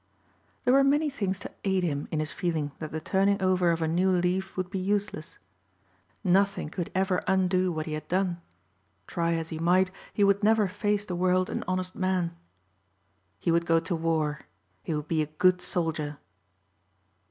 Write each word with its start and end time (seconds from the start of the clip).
There 0.65 0.73
were 0.73 0.83
many 0.83 1.11
things 1.11 1.37
to 1.41 1.51
aid 1.63 1.83
him 1.83 2.07
in 2.09 2.19
his 2.19 2.31
feeling 2.31 2.71
that 2.79 2.91
the 2.91 2.99
turning 2.99 3.39
over 3.39 3.69
of 3.69 3.83
a 3.83 3.87
new 3.87 4.09
leaf 4.09 4.57
would 4.57 4.71
be 4.71 4.79
useless. 4.79 5.37
Nothing 6.23 6.69
could 6.69 6.89
ever 6.95 7.21
undo 7.27 7.71
what 7.71 7.85
he 7.85 7.93
had 7.93 8.07
done. 8.07 8.41
Try 9.05 9.33
as 9.33 9.49
he 9.49 9.59
might 9.59 9.91
he 10.11 10.23
would 10.23 10.43
never 10.43 10.67
face 10.67 11.05
the 11.05 11.15
world 11.15 11.51
an 11.51 11.63
honest 11.67 11.95
man. 11.95 12.35
He 13.39 13.51
would 13.51 13.67
go 13.67 13.79
to 13.81 13.95
war. 13.95 14.47
He 14.81 14.91
would 14.95 15.07
be 15.07 15.21
a 15.21 15.27
good 15.27 15.61
soldier. 15.61 16.17